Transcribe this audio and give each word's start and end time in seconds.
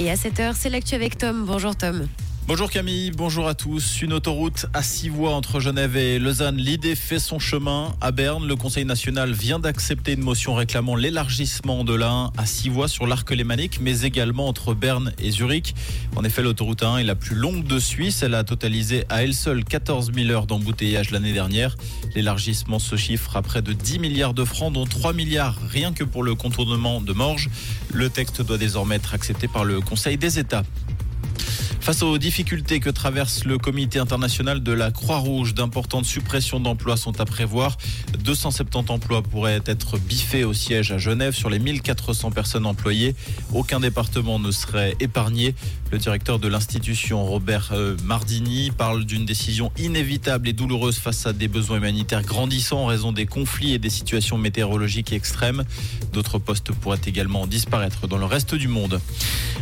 Et 0.00 0.10
à 0.10 0.14
7h, 0.14 0.54
c'est 0.54 0.70
l'actu 0.70 0.94
avec 0.94 1.18
Tom. 1.18 1.44
Bonjour 1.44 1.76
Tom. 1.76 2.08
Bonjour 2.50 2.68
Camille, 2.68 3.12
bonjour 3.12 3.46
à 3.46 3.54
tous. 3.54 4.02
Une 4.02 4.12
autoroute 4.12 4.66
à 4.74 4.82
six 4.82 5.08
voies 5.08 5.30
entre 5.30 5.60
Genève 5.60 5.96
et 5.96 6.18
Lausanne. 6.18 6.56
L'idée 6.56 6.96
fait 6.96 7.20
son 7.20 7.38
chemin. 7.38 7.94
À 8.00 8.10
Berne, 8.10 8.44
le 8.44 8.56
Conseil 8.56 8.84
national 8.84 9.30
vient 9.30 9.60
d'accepter 9.60 10.14
une 10.14 10.22
motion 10.22 10.56
réclamant 10.56 10.96
l'élargissement 10.96 11.84
de 11.84 11.94
l'A1 11.94 12.32
à 12.36 12.46
six 12.46 12.68
voies 12.68 12.88
sur 12.88 13.06
l'arc 13.06 13.30
lémanique, 13.30 13.78
mais 13.80 14.00
également 14.00 14.48
entre 14.48 14.74
Berne 14.74 15.12
et 15.20 15.30
Zurich. 15.30 15.76
En 16.16 16.24
effet, 16.24 16.42
l'autoroute 16.42 16.82
A1 16.82 16.98
est 16.98 17.04
la 17.04 17.14
plus 17.14 17.36
longue 17.36 17.68
de 17.68 17.78
Suisse. 17.78 18.24
Elle 18.24 18.34
a 18.34 18.42
totalisé 18.42 19.04
à 19.10 19.22
elle 19.22 19.32
seule 19.34 19.64
14 19.64 20.10
000 20.12 20.30
heures 20.30 20.46
d'embouteillage 20.46 21.12
l'année 21.12 21.32
dernière. 21.32 21.76
L'élargissement 22.16 22.80
se 22.80 22.96
chiffre 22.96 23.36
à 23.36 23.42
près 23.42 23.62
de 23.62 23.72
10 23.72 24.00
milliards 24.00 24.34
de 24.34 24.44
francs, 24.44 24.72
dont 24.72 24.86
3 24.86 25.12
milliards 25.12 25.56
rien 25.68 25.92
que 25.92 26.02
pour 26.02 26.24
le 26.24 26.34
contournement 26.34 27.00
de 27.00 27.12
Morges. 27.12 27.48
Le 27.92 28.10
texte 28.10 28.42
doit 28.42 28.58
désormais 28.58 28.96
être 28.96 29.14
accepté 29.14 29.46
par 29.46 29.64
le 29.64 29.80
Conseil 29.80 30.16
des 30.16 30.40
États. 30.40 30.64
Face 31.80 32.02
aux 32.02 32.18
difficultés 32.18 32.78
que 32.78 32.90
traverse 32.90 33.46
le 33.46 33.56
comité 33.56 33.98
international 33.98 34.62
de 34.62 34.72
la 34.72 34.90
Croix-Rouge, 34.90 35.54
d'importantes 35.54 36.04
suppressions 36.04 36.60
d'emplois 36.60 36.98
sont 36.98 37.18
à 37.22 37.24
prévoir. 37.24 37.78
270 38.22 38.90
emplois 38.90 39.22
pourraient 39.22 39.62
être 39.64 39.98
biffés 39.98 40.44
au 40.44 40.52
siège 40.52 40.92
à 40.92 40.98
Genève 40.98 41.34
sur 41.34 41.48
les 41.48 41.58
1400 41.58 42.32
personnes 42.32 42.66
employées. 42.66 43.14
Aucun 43.54 43.80
département 43.80 44.38
ne 44.38 44.50
serait 44.50 44.94
épargné. 45.00 45.54
Le 45.90 45.98
directeur 45.98 46.38
de 46.38 46.48
l'institution, 46.48 47.24
Robert 47.24 47.70
euh, 47.72 47.96
Mardini, 48.04 48.70
parle 48.70 49.04
d'une 49.04 49.24
décision 49.24 49.72
inévitable 49.78 50.48
et 50.48 50.52
douloureuse 50.52 50.98
face 50.98 51.26
à 51.26 51.32
des 51.32 51.48
besoins 51.48 51.78
humanitaires 51.78 52.22
grandissants 52.22 52.82
en 52.82 52.86
raison 52.86 53.10
des 53.10 53.26
conflits 53.26 53.72
et 53.72 53.78
des 53.78 53.90
situations 53.90 54.38
météorologiques 54.38 55.12
extrêmes. 55.12 55.64
D'autres 56.12 56.38
postes 56.38 56.72
pourraient 56.72 57.00
également 57.06 57.46
disparaître 57.46 58.06
dans 58.06 58.18
le 58.18 58.26
reste 58.26 58.54
du 58.54 58.68
monde. 58.68 59.00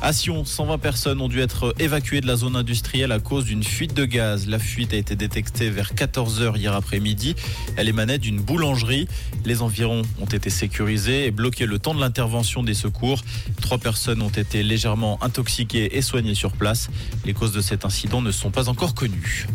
À 0.00 0.12
Sion, 0.12 0.44
120 0.44 0.78
personnes 0.78 1.20
ont 1.20 1.28
dû 1.28 1.40
être 1.40 1.74
évacuées 1.78 2.01
de 2.02 2.26
la 2.26 2.36
zone 2.36 2.56
industrielle 2.56 3.12
à 3.12 3.20
cause 3.20 3.46
d'une 3.46 3.62
fuite 3.62 3.94
de 3.94 4.04
gaz. 4.04 4.46
La 4.46 4.58
fuite 4.58 4.92
a 4.92 4.96
été 4.96 5.16
détectée 5.16 5.70
vers 5.70 5.94
14h 5.94 6.58
hier 6.58 6.74
après-midi. 6.74 7.34
Elle 7.76 7.88
émanait 7.88 8.18
d'une 8.18 8.40
boulangerie. 8.40 9.08
Les 9.46 9.62
environs 9.62 10.02
ont 10.20 10.26
été 10.26 10.50
sécurisés 10.50 11.26
et 11.26 11.30
bloqués 11.30 11.64
le 11.64 11.78
temps 11.78 11.94
de 11.94 12.00
l'intervention 12.00 12.62
des 12.62 12.74
secours. 12.74 13.22
Trois 13.62 13.78
personnes 13.78 14.20
ont 14.20 14.28
été 14.28 14.62
légèrement 14.62 15.22
intoxiquées 15.22 15.96
et 15.96 16.02
soignées 16.02 16.34
sur 16.34 16.52
place. 16.52 16.90
Les 17.24 17.32
causes 17.32 17.52
de 17.52 17.62
cet 17.62 17.86
incident 17.86 18.20
ne 18.20 18.32
sont 18.32 18.50
pas 18.50 18.68
encore 18.68 18.94
connues. 18.94 19.46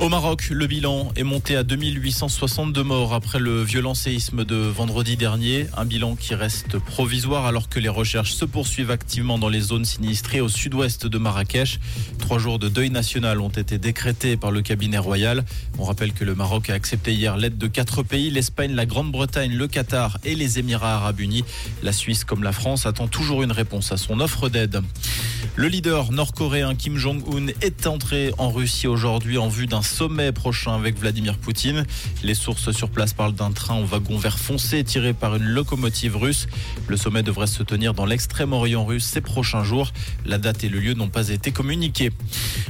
Au 0.00 0.08
Maroc, 0.08 0.48
le 0.48 0.66
bilan 0.66 1.12
est 1.14 1.24
monté 1.24 1.56
à 1.56 1.62
2862 1.62 2.82
morts 2.82 3.12
après 3.12 3.38
le 3.38 3.62
violent 3.62 3.92
séisme 3.92 4.46
de 4.46 4.56
vendredi 4.56 5.18
dernier. 5.18 5.66
Un 5.76 5.84
bilan 5.84 6.16
qui 6.16 6.34
reste 6.34 6.78
provisoire 6.78 7.44
alors 7.44 7.68
que 7.68 7.78
les 7.78 7.90
recherches 7.90 8.32
se 8.32 8.46
poursuivent 8.46 8.90
activement 8.90 9.38
dans 9.38 9.50
les 9.50 9.60
zones 9.60 9.84
sinistrées 9.84 10.40
au 10.40 10.48
sud-ouest 10.48 11.06
de 11.06 11.18
Marrakech. 11.18 11.80
Trois 12.18 12.38
jours 12.38 12.58
de 12.58 12.70
deuil 12.70 12.88
national 12.88 13.42
ont 13.42 13.50
été 13.50 13.76
décrétés 13.76 14.38
par 14.38 14.52
le 14.52 14.62
cabinet 14.62 14.96
royal. 14.96 15.44
On 15.78 15.84
rappelle 15.84 16.14
que 16.14 16.24
le 16.24 16.34
Maroc 16.34 16.70
a 16.70 16.74
accepté 16.74 17.12
hier 17.12 17.36
l'aide 17.36 17.58
de 17.58 17.66
quatre 17.66 18.02
pays, 18.02 18.30
l'Espagne, 18.30 18.72
la 18.72 18.86
Grande-Bretagne, 18.86 19.52
le 19.52 19.68
Qatar 19.68 20.16
et 20.24 20.34
les 20.34 20.58
Émirats 20.58 20.94
arabes 20.94 21.20
unis. 21.20 21.44
La 21.82 21.92
Suisse 21.92 22.24
comme 22.24 22.42
la 22.42 22.52
France 22.52 22.86
attend 22.86 23.06
toujours 23.06 23.42
une 23.42 23.52
réponse 23.52 23.92
à 23.92 23.98
son 23.98 24.20
offre 24.20 24.48
d'aide. 24.48 24.80
Le 25.56 25.68
leader 25.68 26.10
nord-coréen 26.10 26.74
Kim 26.74 26.96
Jong-un 26.96 27.48
est 27.60 27.86
entré 27.86 28.32
en 28.38 28.50
Russie 28.50 28.86
aujourd'hui 28.86 29.36
en 29.36 29.48
vue 29.48 29.66
d'un 29.66 29.82
sommet 29.90 30.32
prochain 30.32 30.74
avec 30.74 30.98
Vladimir 30.98 31.36
Poutine. 31.36 31.84
Les 32.22 32.34
sources 32.34 32.70
sur 32.70 32.88
place 32.88 33.12
parlent 33.12 33.34
d'un 33.34 33.50
train 33.50 33.74
en 33.74 33.84
wagon 33.84 34.16
vert 34.16 34.38
foncé 34.38 34.82
tiré 34.84 35.12
par 35.12 35.36
une 35.36 35.44
locomotive 35.44 36.16
russe. 36.16 36.46
Le 36.88 36.96
sommet 36.96 37.22
devrait 37.22 37.46
se 37.46 37.62
tenir 37.62 37.92
dans 37.92 38.06
l'extrême-orient 38.06 38.84
russe 38.84 39.04
ces 39.04 39.20
prochains 39.20 39.64
jours. 39.64 39.92
La 40.24 40.38
date 40.38 40.64
et 40.64 40.68
le 40.68 40.78
lieu 40.78 40.94
n'ont 40.94 41.08
pas 41.08 41.28
été 41.28 41.50
communiqués. 41.50 42.10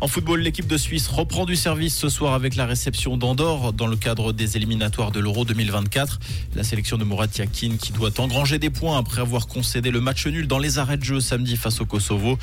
En 0.00 0.08
football, 0.08 0.40
l'équipe 0.40 0.66
de 0.66 0.76
Suisse 0.76 1.08
reprend 1.08 1.46
du 1.46 1.56
service 1.56 1.96
ce 1.96 2.08
soir 2.08 2.34
avec 2.34 2.56
la 2.56 2.66
réception 2.66 3.16
d'Andorre 3.16 3.72
dans 3.72 3.86
le 3.86 3.96
cadre 3.96 4.32
des 4.32 4.56
éliminatoires 4.56 5.12
de 5.12 5.20
l'Euro 5.20 5.44
2024. 5.44 6.18
La 6.56 6.64
sélection 6.64 6.98
de 6.98 7.04
Murat 7.04 7.28
Yakin 7.38 7.76
qui 7.80 7.92
doit 7.92 8.20
engranger 8.20 8.58
des 8.58 8.70
points 8.70 8.98
après 8.98 9.20
avoir 9.20 9.46
concédé 9.46 9.90
le 9.90 10.00
match 10.00 10.26
nul 10.26 10.46
dans 10.46 10.58
les 10.58 10.78
arrêts 10.78 10.98
de 10.98 11.04
jeu 11.04 11.20
samedi 11.20 11.56
face 11.56 11.80
au 11.80 11.86
Kosovo. 11.86 12.38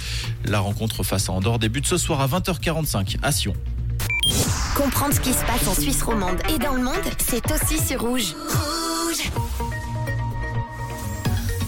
La 0.45 0.59
rencontre 0.59 1.03
face 1.03 1.29
à 1.29 1.33
Andorre 1.33 1.59
débute 1.59 1.85
ce 1.85 1.97
soir 1.97 2.21
à 2.21 2.27
20h45 2.27 3.17
à 3.21 3.31
Sion. 3.31 3.53
Comprendre 4.75 5.13
ce 5.13 5.19
qui 5.19 5.33
se 5.33 5.43
passe 5.45 5.67
en 5.67 5.73
Suisse 5.73 6.01
romande 6.01 6.39
et 6.49 6.57
dans 6.57 6.73
le 6.73 6.81
monde, 6.81 6.95
c'est 7.17 7.43
aussi 7.51 7.77
sur 7.77 8.01
Rouge. 8.01 8.35
Rouge 8.49 9.31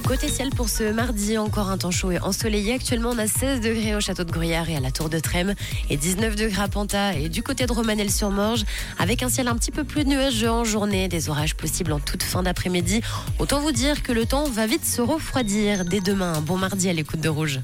Côté 0.07 0.27
ciel 0.29 0.49
pour 0.49 0.69
ce 0.69 0.91
mardi, 0.91 1.37
encore 1.37 1.69
un 1.69 1.77
temps 1.77 1.91
chaud 1.91 2.11
et 2.11 2.19
ensoleillé. 2.19 2.73
Actuellement, 2.73 3.11
on 3.11 3.17
a 3.17 3.27
16 3.27 3.61
degrés 3.61 3.95
au 3.95 3.99
château 3.99 4.23
de 4.23 4.31
Gruyère 4.31 4.69
et 4.69 4.75
à 4.75 4.79
la 4.79 4.91
tour 4.91 5.09
de 5.09 5.19
Trême 5.19 5.53
et 5.89 5.97
19 5.97 6.35
degrés 6.35 6.61
à 6.61 6.67
Panta 6.67 7.13
et 7.13 7.29
du 7.29 7.43
côté 7.43 7.65
de 7.65 7.73
Romanel-sur-Morge 7.73 8.63
avec 8.99 9.21
un 9.21 9.29
ciel 9.29 9.47
un 9.47 9.55
petit 9.55 9.71
peu 9.71 9.83
plus 9.83 10.05
nuageux 10.05 10.49
en 10.49 10.63
journée, 10.63 11.07
des 11.07 11.29
orages 11.29 11.55
possibles 11.55 11.91
en 11.91 11.99
toute 11.99 12.23
fin 12.23 12.43
d'après-midi. 12.43 13.01
Autant 13.39 13.59
vous 13.59 13.71
dire 13.71 14.01
que 14.01 14.11
le 14.11 14.25
temps 14.25 14.45
va 14.49 14.65
vite 14.65 14.85
se 14.85 15.01
refroidir 15.01 15.83
dès 15.83 15.99
demain. 15.99 16.33
Un 16.33 16.41
bon 16.41 16.57
mardi 16.57 16.89
à 16.89 16.93
l'écoute 16.93 17.21
de 17.21 17.29
Rouge. 17.29 17.59